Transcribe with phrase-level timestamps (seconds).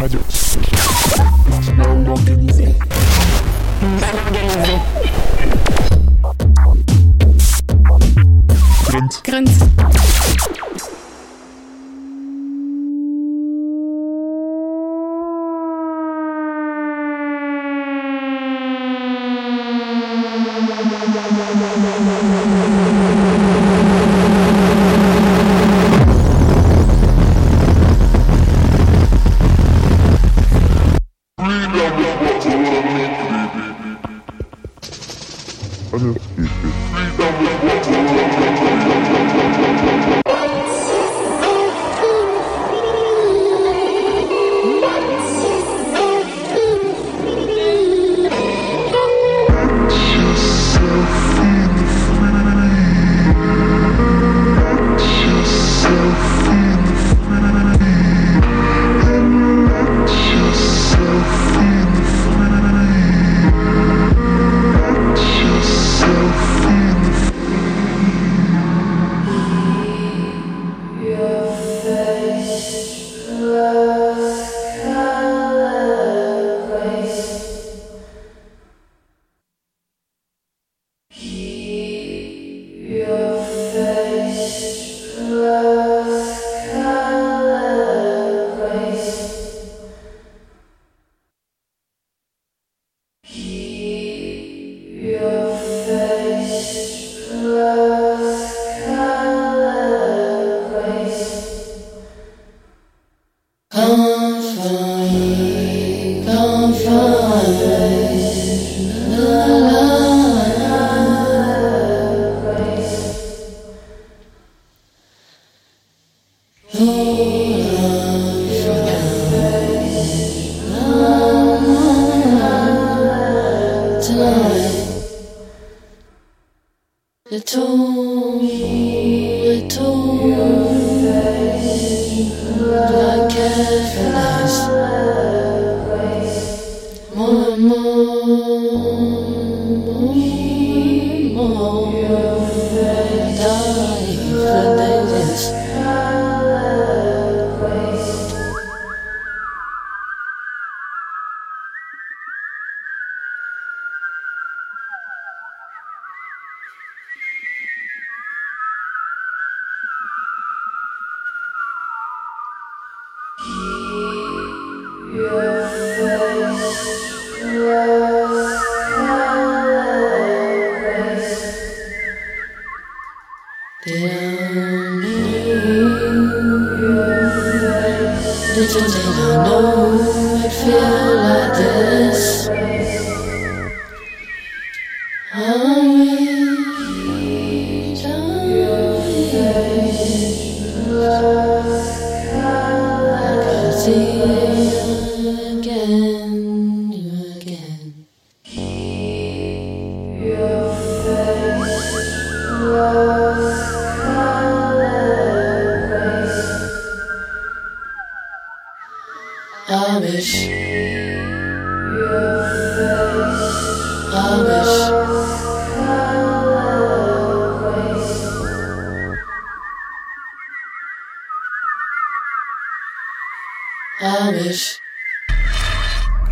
[0.00, 0.39] находился.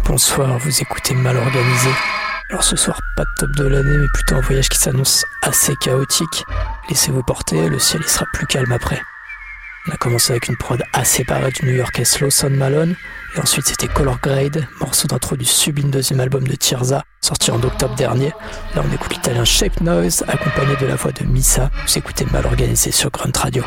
[0.04, 1.90] Bonsoir, vous écoutez Mal Organisé.
[2.50, 5.76] Alors ce soir, pas de top de l'année, mais plutôt un voyage qui s'annonce assez
[5.76, 6.44] chaotique.
[6.88, 9.00] Laissez-vous porter, le ciel il sera plus calme après.
[9.86, 12.96] On a commencé avec une prod assez parée du new-yorkais Slow Sound Malone,
[13.40, 17.94] ensuite c'était Color Grade, morceau d'intro du sublime deuxième album de Tirza, sorti en octobre
[17.94, 18.32] dernier.
[18.74, 21.70] Là on écoute l'italien Shape Noise, accompagné de la voix de Missa.
[21.86, 23.64] Vous écoutez Mal Organisé sur Grunt Radio.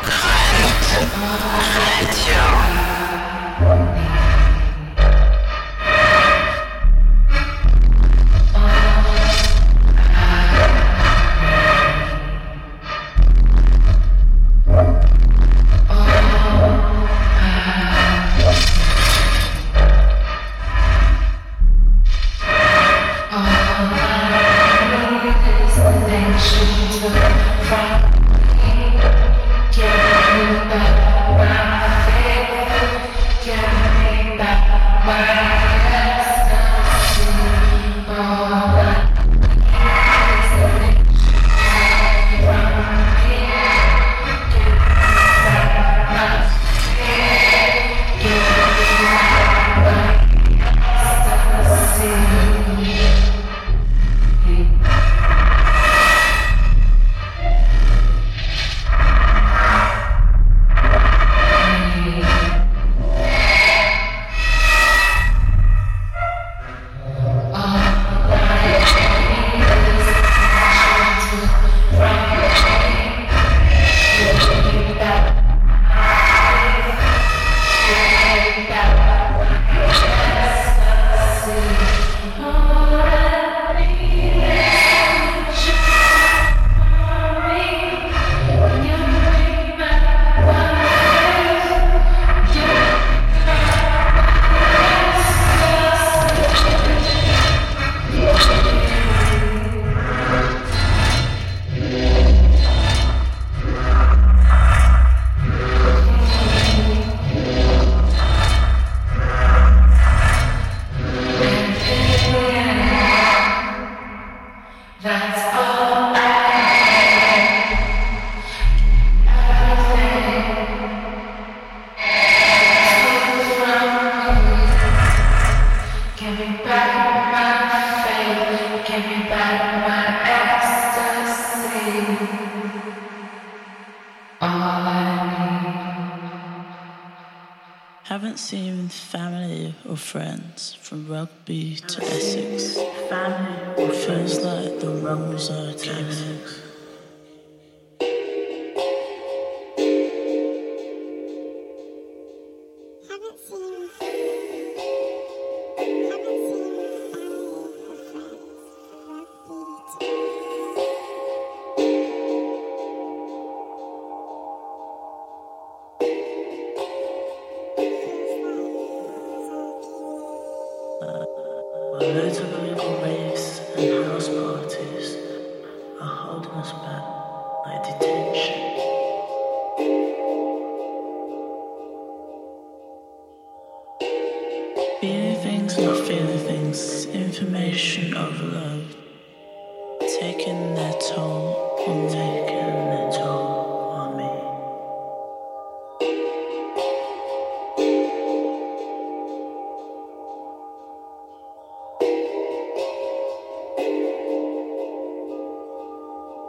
[190.22, 192.12] taking their toll on me.
[192.12, 194.30] Taking their toll on me.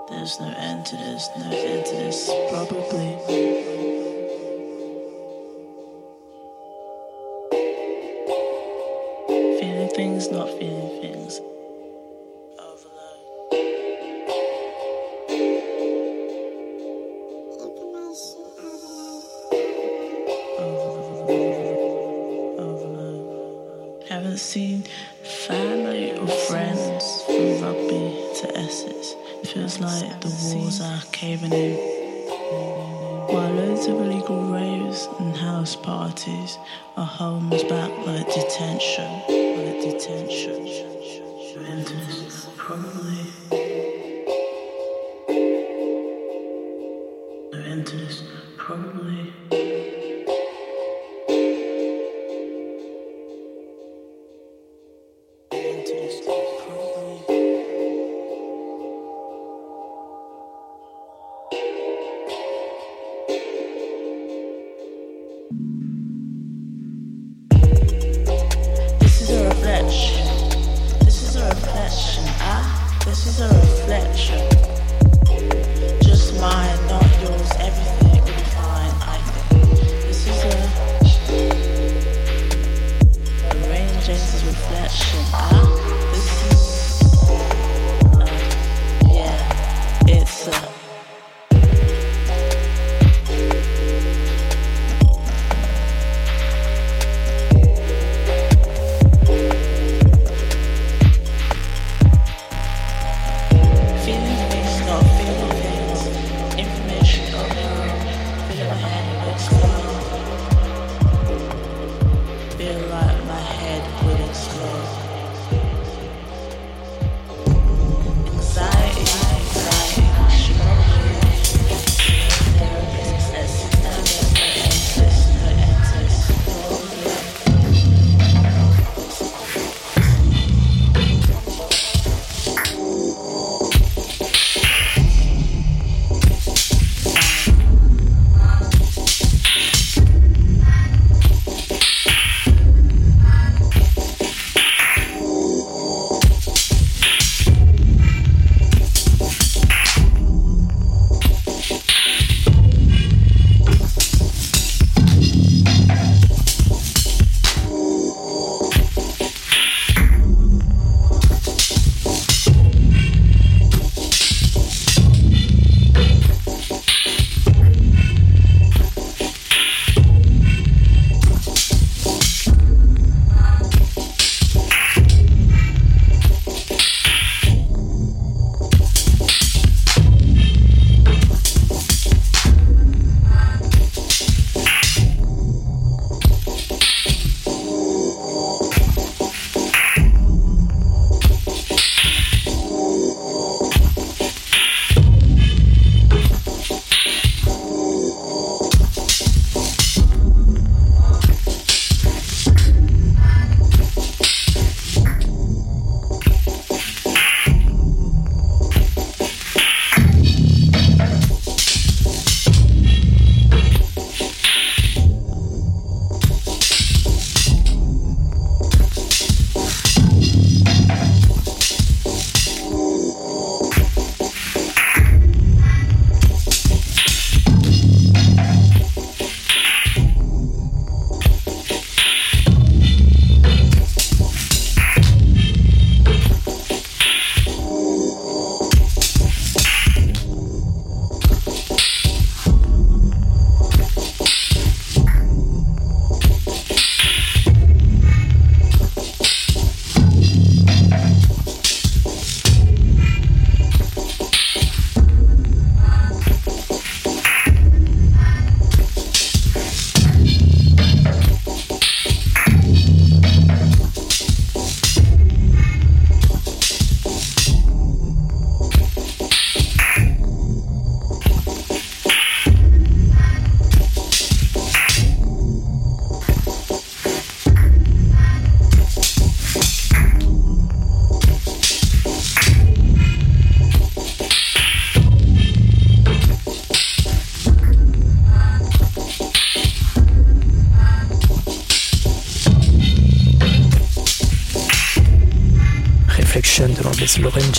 [0.10, 3.93] There's no end to this, no end to this, probably.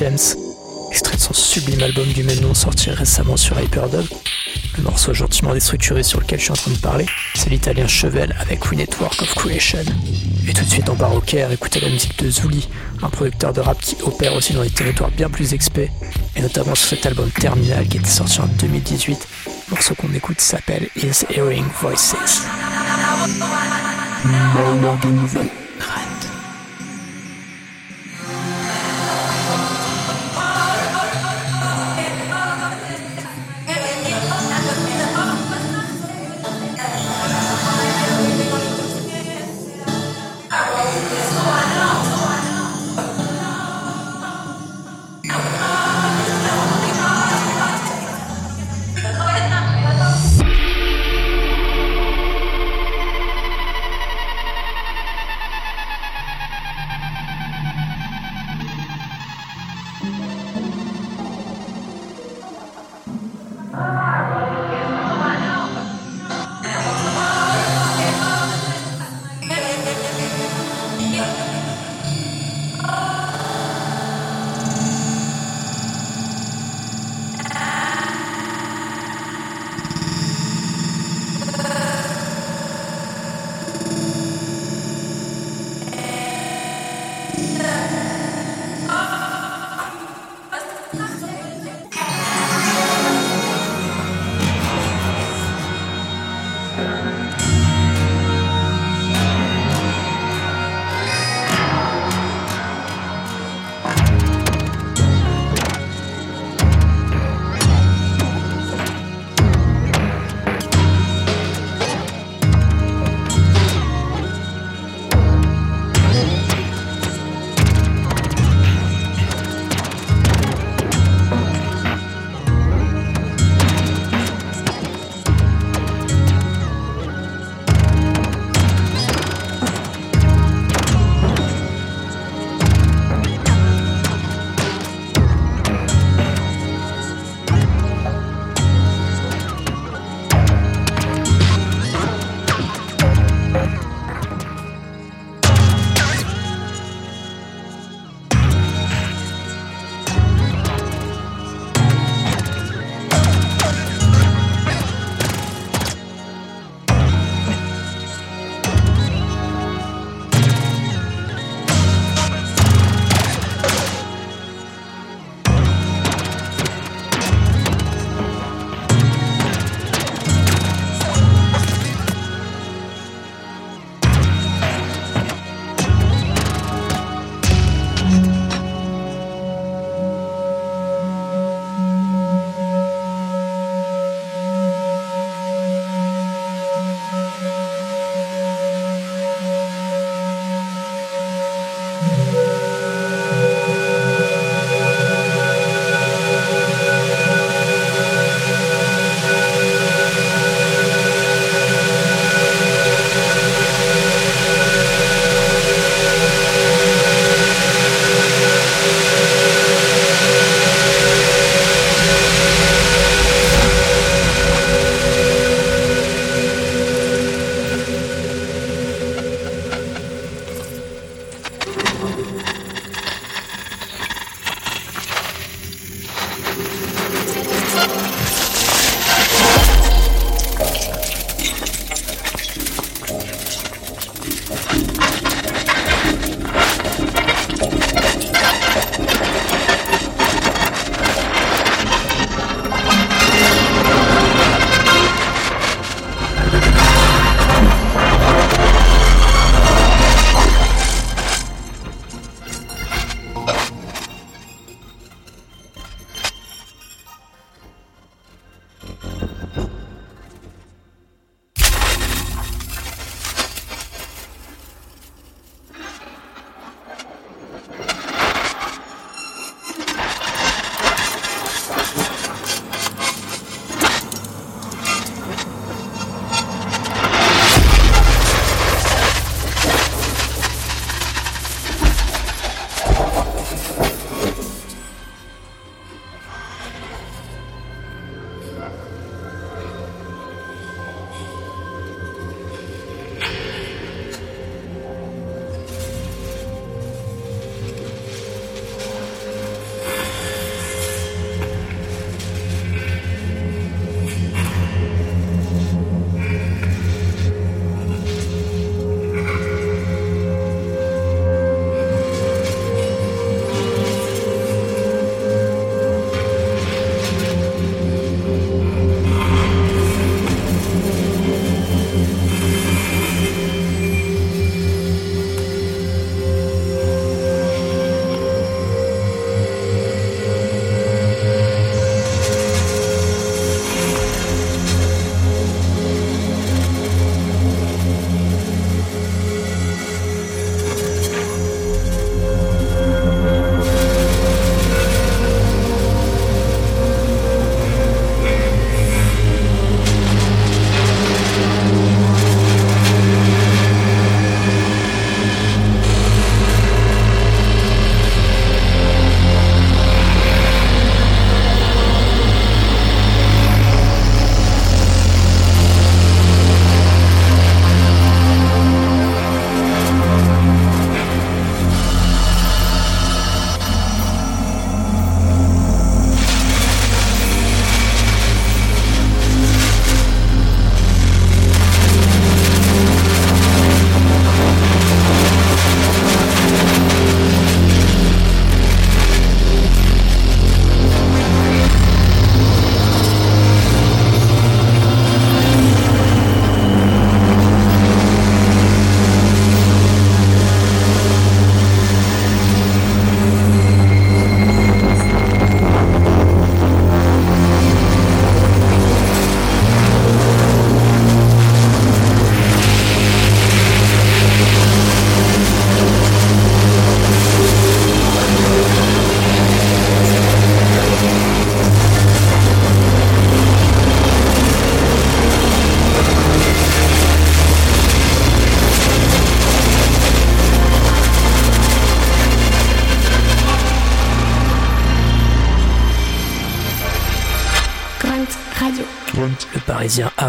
[0.05, 4.05] Extrait de son sublime album du même nom sorti récemment sur Hyperdub.
[4.77, 8.37] Le morceau gentiment déstructuré sur lequel je suis en train de parler, c'est l'italien Chevel
[8.39, 9.85] avec We Network of Creation.
[10.47, 12.69] Et tout de suite au Caire, écouter la musique de Zuli,
[13.03, 15.91] un producteur de rap qui opère aussi dans des territoires bien plus experts,
[16.37, 19.27] et notamment sur cet album Terminal qui était sorti en 2018.
[19.47, 22.15] Le morceau qu'on écoute s'appelle Is Hearing Voices.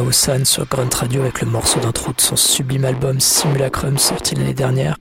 [0.05, 4.53] Aosan sur Grunt Radio avec le morceau d'intro de son sublime album Simulacrum sorti l'année
[4.53, 4.97] dernière.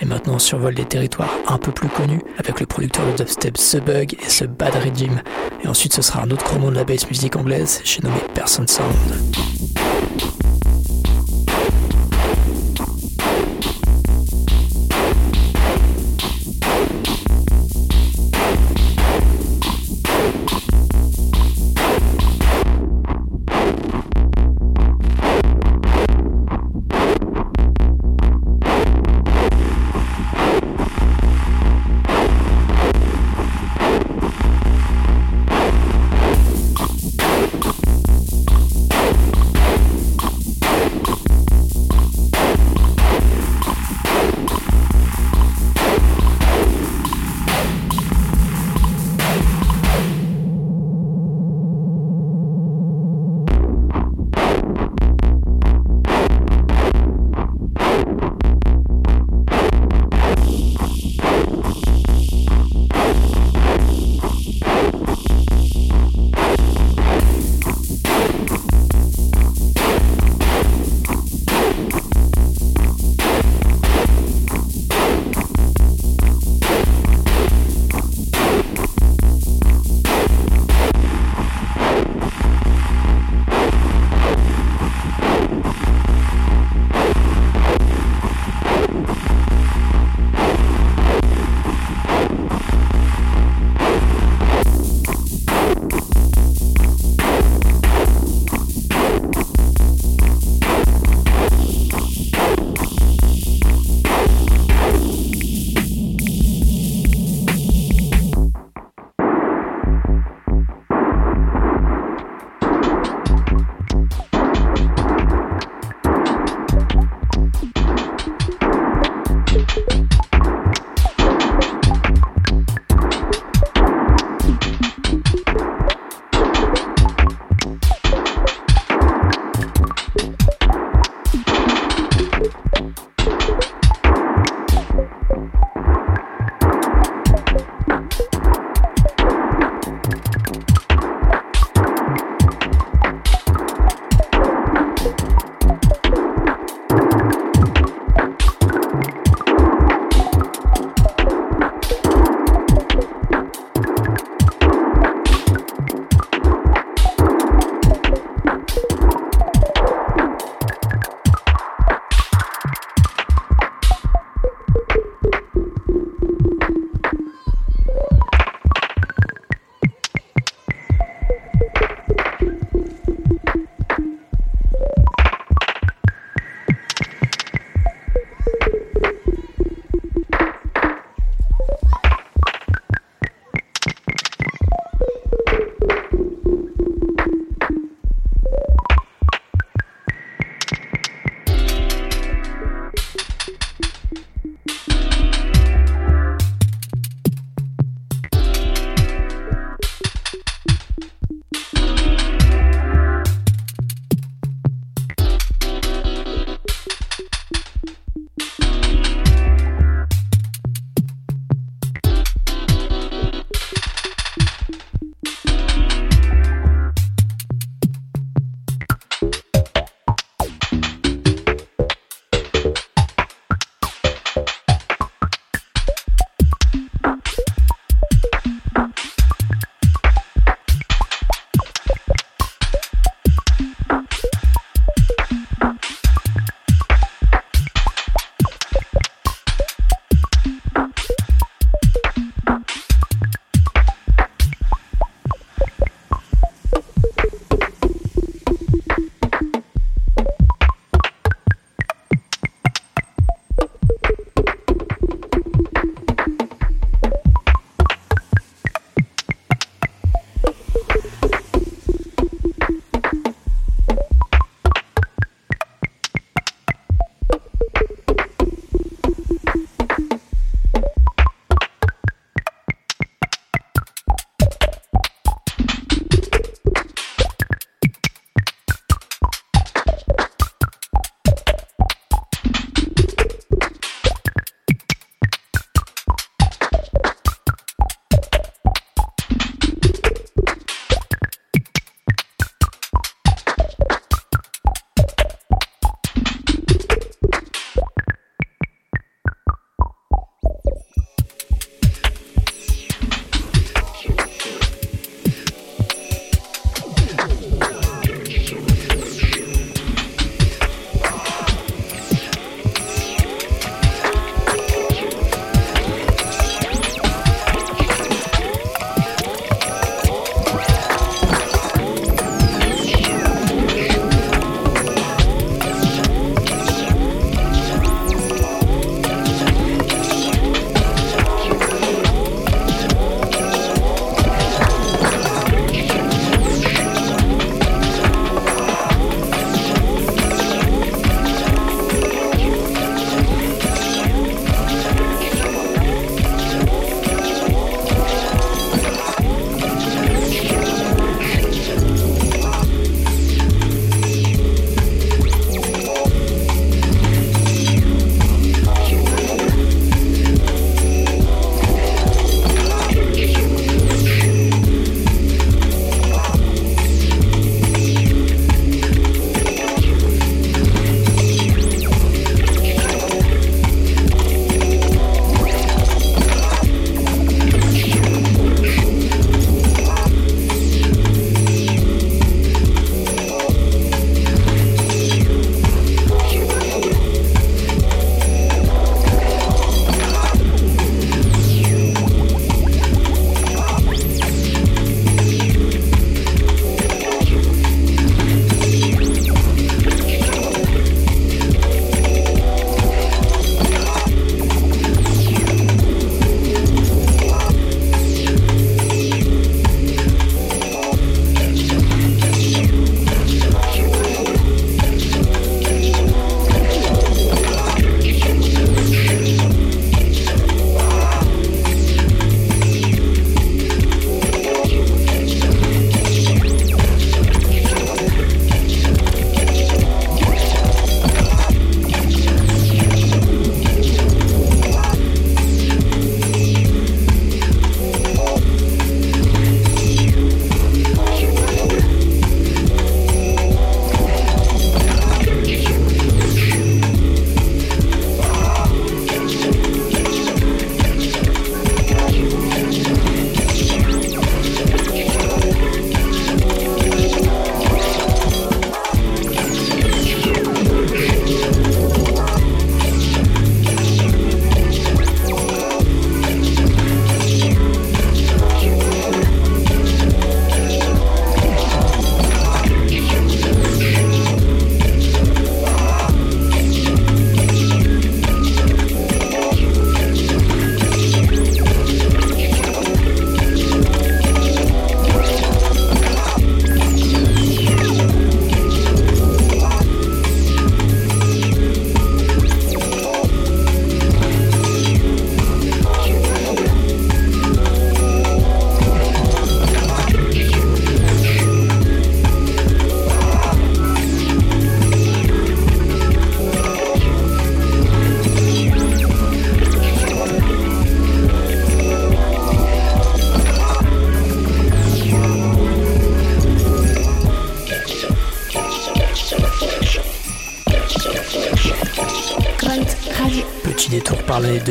[0.00, 3.54] Et maintenant on survole des territoires un peu plus connus avec le producteur de dubstep
[3.54, 5.22] The Bug et ce Bad Regime.
[5.62, 8.66] Et ensuite ce sera un autre nom de la bass musique anglaise, j'ai nommé Person
[8.66, 9.59] Sound.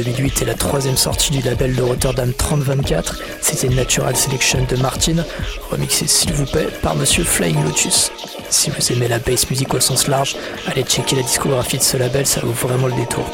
[0.04, 5.26] 2008 et la troisième sortie du label de Rotterdam 3024, c'était Natural Selection de Martin,
[5.70, 8.12] remixé s'il vous plaît par Monsieur Flying Lotus.
[8.50, 11.98] Si vous aimez la bass music au sens large, allez checker la discographie de ce
[11.98, 13.26] label, ça vaut vraiment le détour.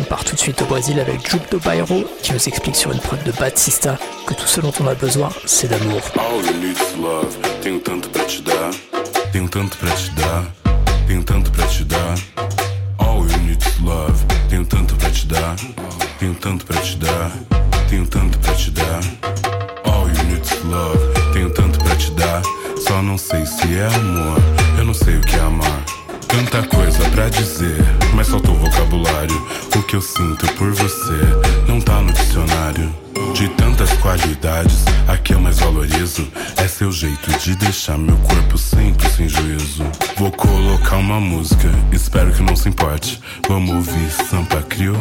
[0.00, 3.00] On part tout de suite au Brésil avec Jupto Pyro qui nous explique sur une
[3.00, 6.00] prod de Batista que tout ce dont on a besoin, c'est d'amour.
[16.18, 17.30] Tenho tanto pra te dar.
[17.90, 19.00] Tenho tanto pra te dar.
[19.84, 20.98] All you need is love.
[21.32, 22.42] Tenho tanto pra te dar.
[22.86, 24.38] Só não sei se é amor.
[24.78, 25.82] Eu não sei o que é amar.
[26.26, 27.82] Tanta coisa pra dizer,
[28.14, 29.46] mas faltou vocabulário.
[29.76, 31.20] O que eu sinto por você
[31.68, 32.92] não tá no dicionário.
[33.34, 36.26] De tantas qualidades, a que eu mais valorizo
[36.56, 39.84] é seu jeito de deixar meu corpo sempre sem juízo.
[40.16, 43.20] Vou colocar uma música, espero que não se importe.
[43.46, 44.96] Vamos ouvir Sampa Crio,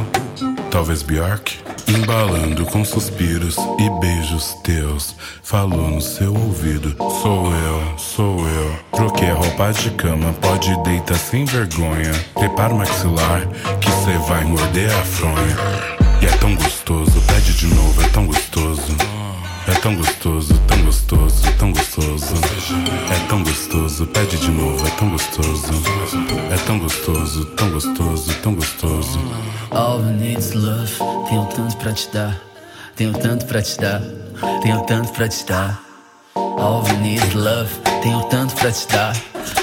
[0.75, 1.57] talvez Bjork.
[1.87, 5.15] Embalando com suspiros e beijos teus.
[5.41, 8.75] Falou no seu ouvido: Sou eu, sou eu.
[8.91, 12.11] Troquei a roupa de cama, pode deitar sem vergonha.
[12.33, 13.47] Prepara o maxilar,
[13.79, 15.55] que cê vai morder a fronha.
[16.21, 18.95] E é tão gostoso, pede de novo, é tão gostoso.
[19.67, 22.35] É tão gostoso, tão gostoso, tão gostoso.
[23.09, 25.71] É tão gostoso, pede de novo, é tão gostoso.
[26.51, 29.19] É tão gostoso, tão gostoso, tão gostoso.
[29.95, 30.91] All you need is love.
[31.29, 32.35] Tenho tanto pra te dar.
[32.97, 34.01] Tenho tanto pra te dar.
[34.61, 35.79] Tenho tanto pra te dar.
[36.35, 37.69] All you need is love.
[38.03, 39.15] Tenho tanto pra te dar.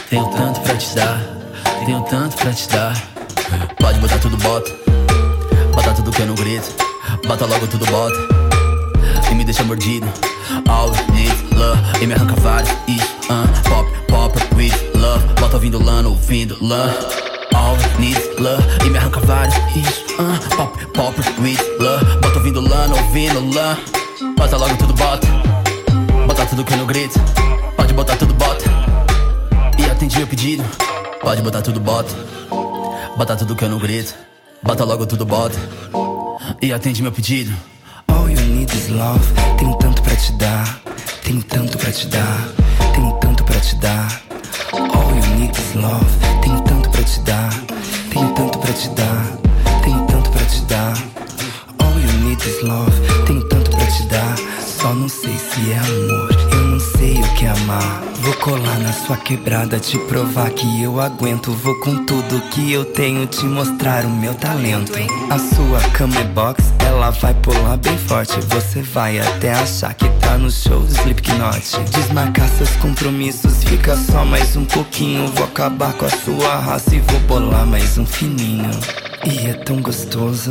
[0.09, 1.21] Tenho tanto pra te dar.
[1.85, 2.97] Tenho tanto pra te dar.
[3.79, 4.71] Pode botar tudo, bota.
[5.75, 6.73] Bota tudo que eu não grito.
[7.29, 8.17] Bota logo tudo, bota.
[9.31, 10.11] E me deixa mordido.
[10.67, 12.03] All you need love.
[12.03, 12.71] E me arranca vários.
[13.29, 15.23] Uh, pop, pop, with love.
[15.39, 16.91] Bota ouvindo lã, ouvindo lã.
[17.55, 18.65] All you need is love.
[18.85, 19.55] E me arranca vários.
[19.77, 22.05] Isso, uh, pop, pop, with love.
[22.21, 23.79] Bota ouvindo lã, ouvindo lã.
[24.37, 25.27] Bota logo tudo, bota.
[26.27, 27.19] Bota tudo que eu não grito.
[27.77, 28.65] Pode botar tudo, bota.
[29.79, 30.65] E atendi meu pedido.
[31.21, 32.15] Pode botar tudo, bota.
[33.17, 34.15] Bota tudo que eu não grito.
[34.63, 35.59] Bota logo tudo, bota.
[36.61, 37.53] E atende meu pedido.
[38.09, 39.25] All you need is love.
[39.59, 40.81] Tenho tanto pra te dar.
[41.23, 42.49] Tenho tanto pra te dar.
[42.95, 44.23] Tenho tanto pra te dar.
[44.73, 46.07] All you need is love.
[46.43, 46.72] Tenho tanto
[47.03, 47.51] pra te dar.
[48.11, 49.39] Tenho tanto pra te dar.
[49.83, 50.95] Tenho tanto pra te dar.
[51.79, 52.93] All you need is love.
[53.27, 54.37] Tenho tanto pra te dar.
[54.65, 56.52] Só não sei se é amor.
[56.73, 58.03] Não sei o que amar.
[58.23, 61.53] Vou colar na sua quebrada, te provar que eu aguento.
[61.53, 64.91] Vou com tudo que eu tenho te mostrar o meu talento.
[65.29, 68.41] A sua cama é box, ela vai pular bem forte.
[68.49, 71.79] Você vai até achar que tá no show Slipknot.
[71.91, 75.27] Desmarcar seus compromissos, fica só mais um pouquinho.
[75.27, 78.71] Vou acabar com a sua raça e vou bolar mais um fininho.
[79.27, 80.51] E é tão gostoso,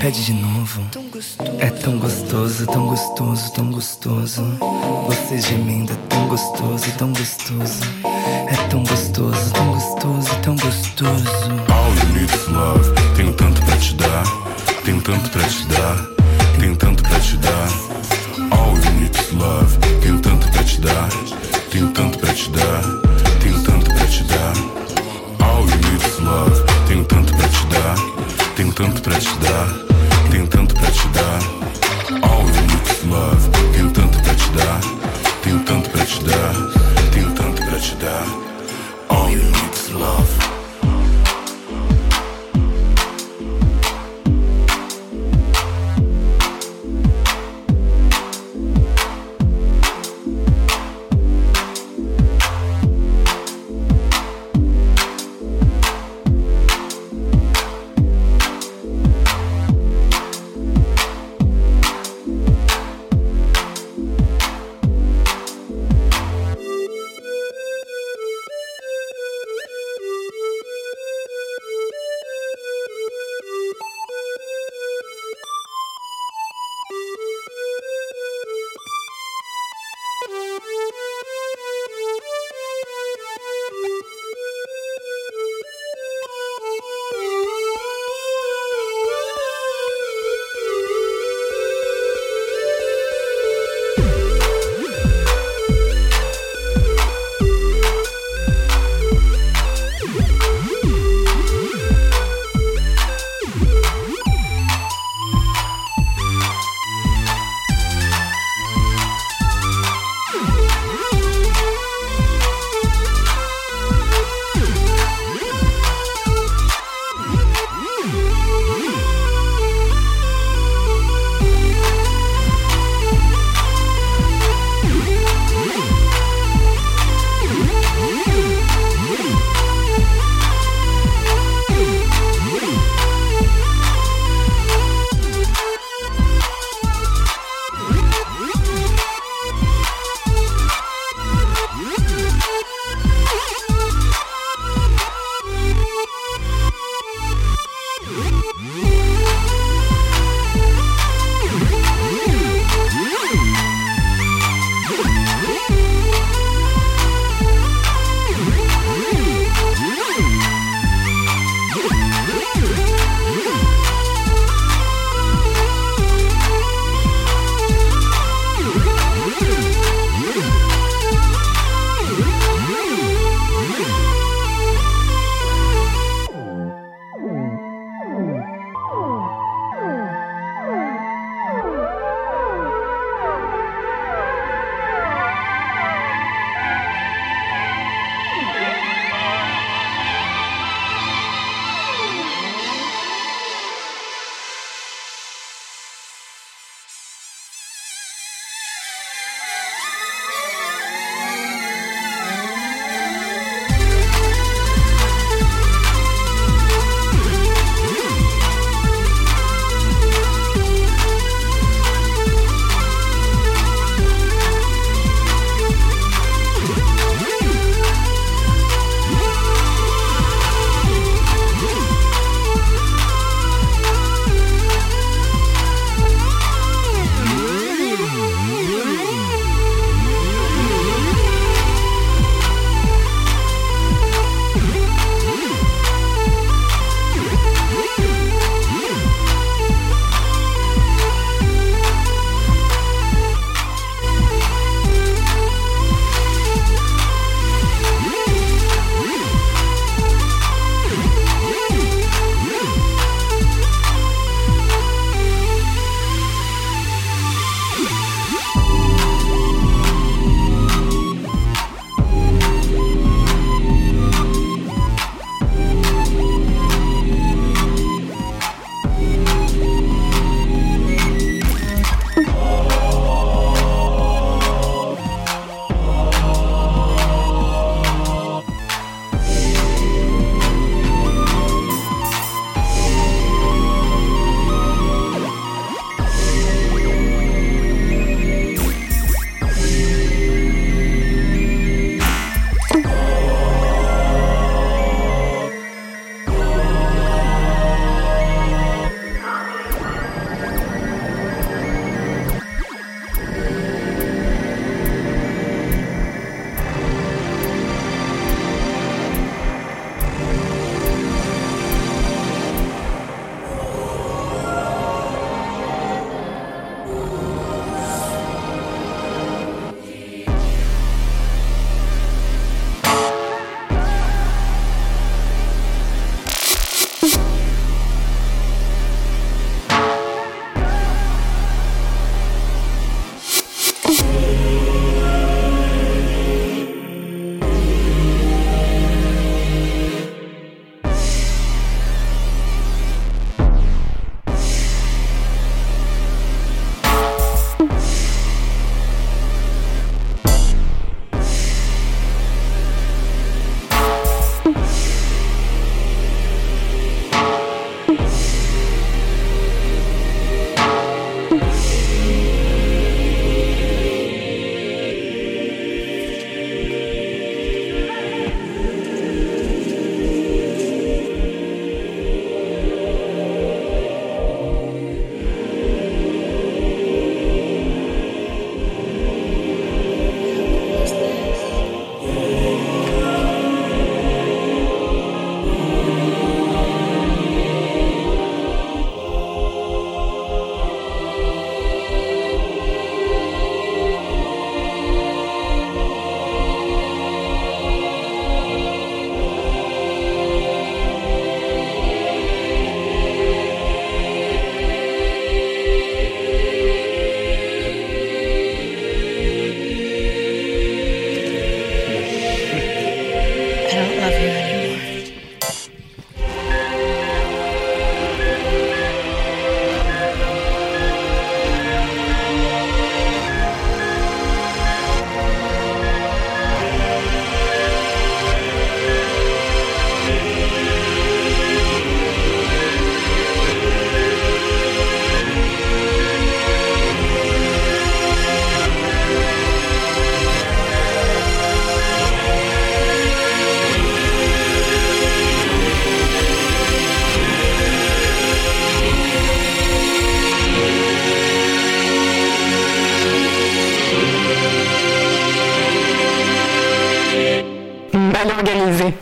[0.00, 0.82] pede de novo.
[1.58, 4.42] É tão gostoso, tão gostoso, tão gostoso.
[5.06, 7.82] Você gemendo é tão gostoso, tão gostoso.
[8.48, 9.95] É tão gostoso, tão gostoso,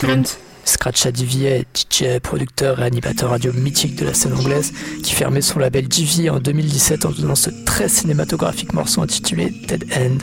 [0.05, 0.35] organisé.
[0.65, 5.59] Scratch Adivier, DJ, producteur et animateur radio mythique de la scène anglaise, qui fermait son
[5.59, 10.19] label GV en 2017 en donnant ce très cinématographique morceau intitulé Dead End.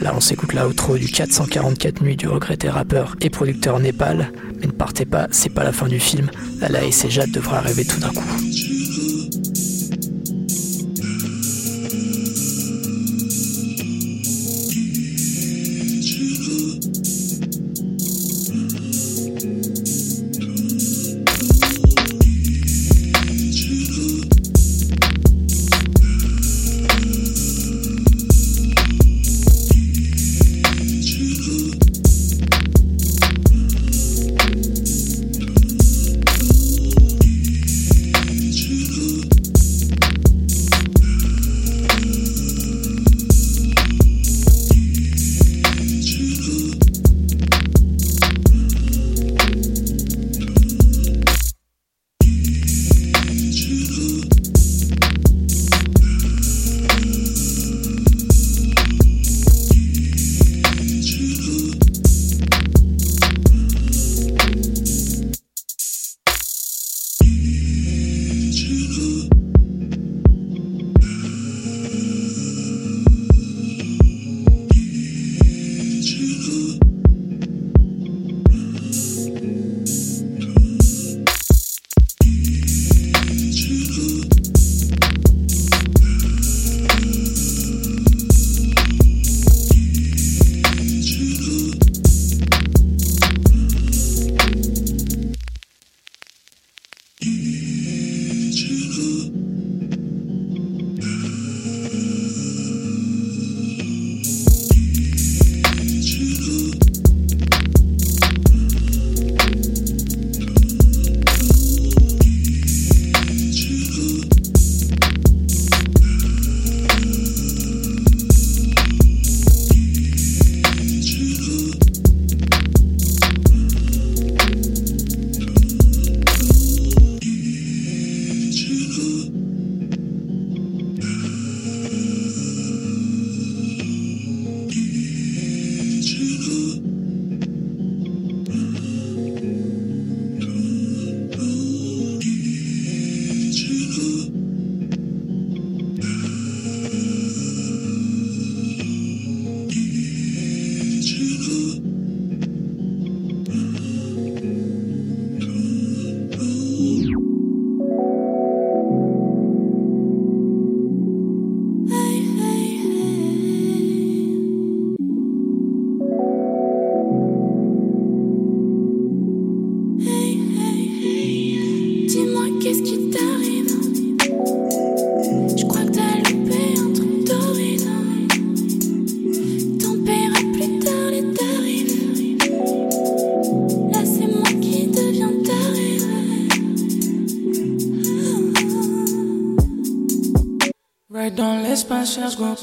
[0.00, 4.32] Là, on s'écoute la outro du 444 nuits du regretté rappeur et producteur Népal.
[4.60, 6.30] Mais ne partez pas, c'est pas la fin du film.
[6.60, 8.24] Lala et ses devraient arriver tout d'un coup.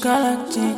[0.00, 0.77] galactic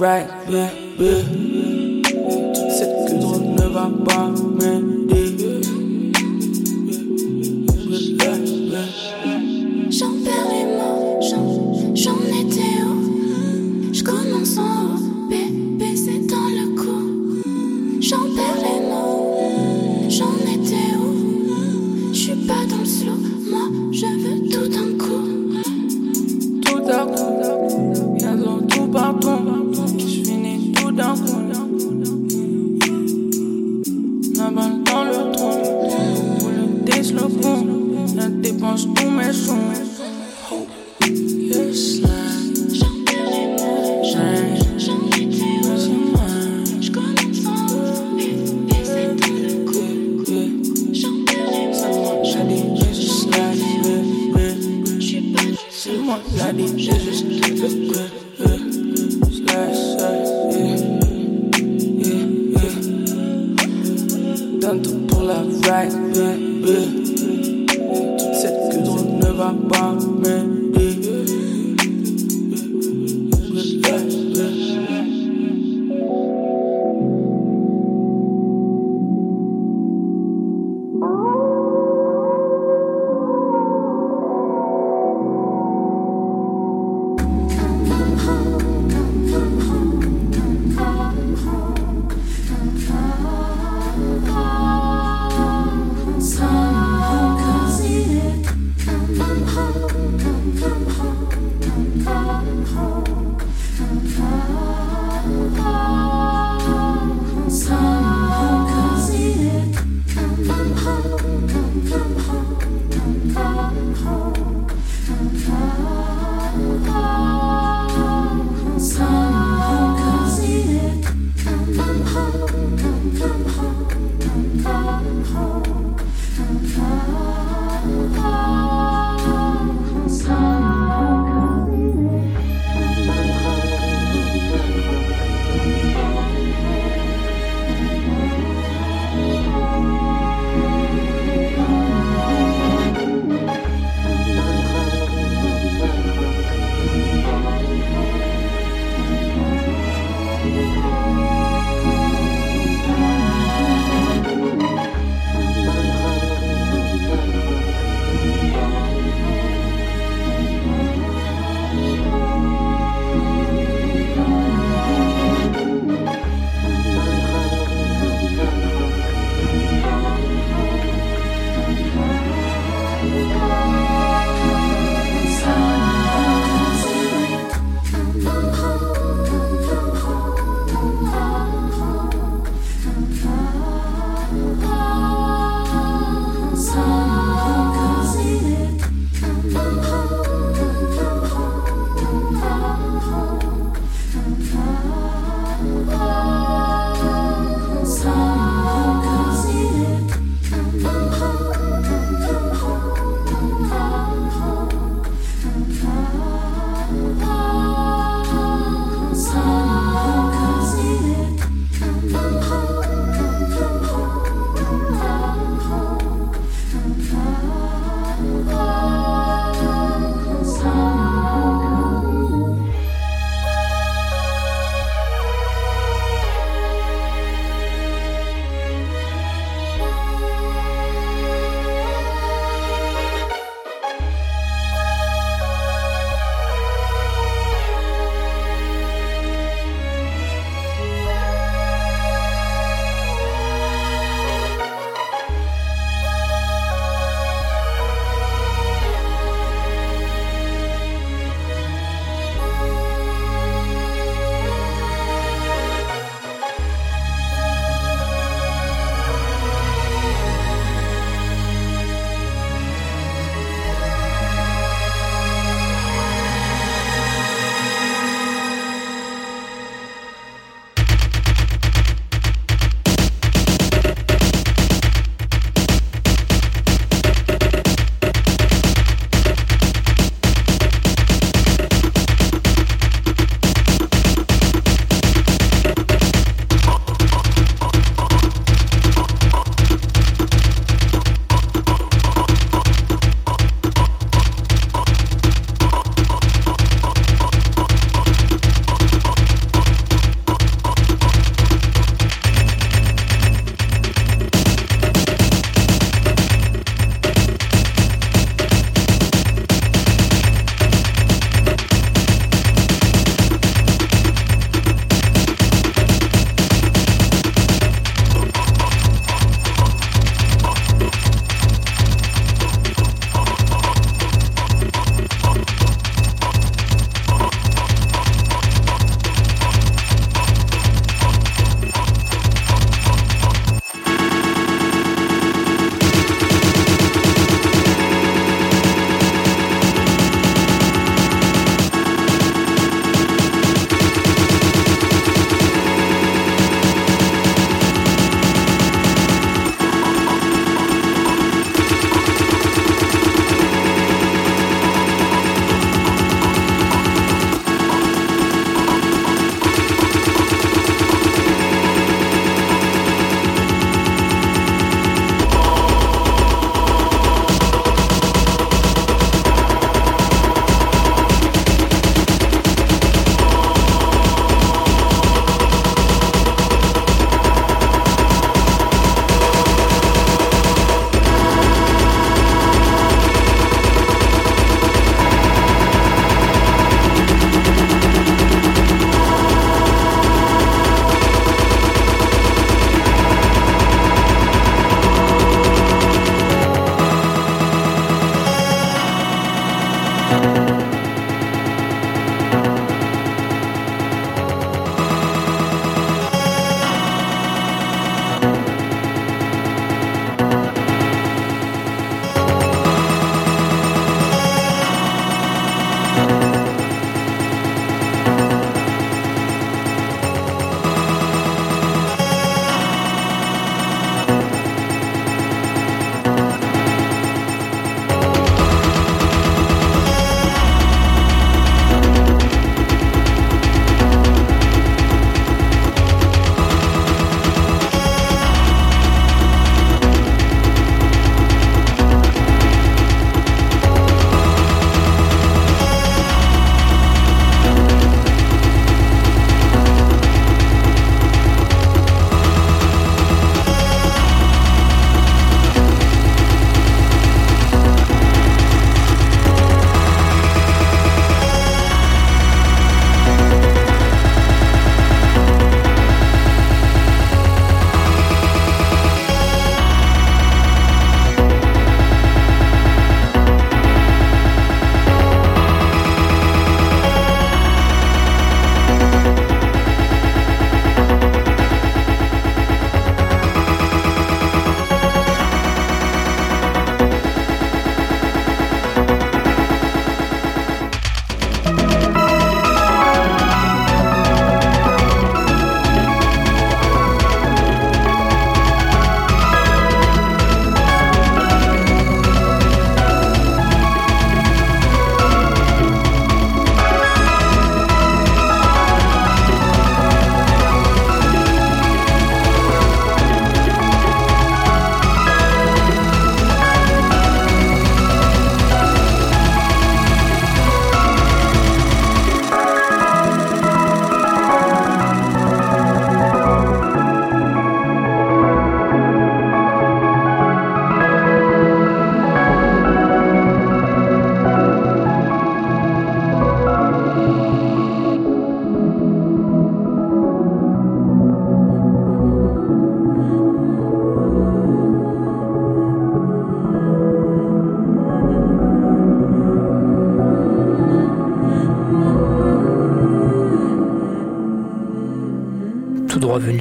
[0.00, 1.29] right yeah, yeah.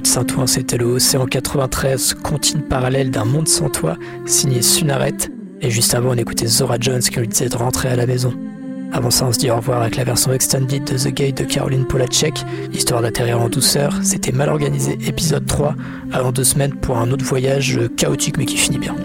[0.07, 5.13] Saint-Ouen, c'était le Océan 93, contine parallèle d'un monde sans toi, signé Sunaret.
[5.61, 8.33] Et juste avant, on écoutait Zora Jones qui lui disait de rentrer à la maison.
[8.91, 11.43] Avant ça, on se dit au revoir avec la version extended de The Gate de
[11.43, 12.43] Caroline Polacek,
[12.73, 13.93] histoire d'atterrir en douceur.
[14.01, 15.75] C'était mal organisé, épisode 3,
[16.11, 18.95] avant deux semaines pour un autre voyage chaotique mais qui finit bien.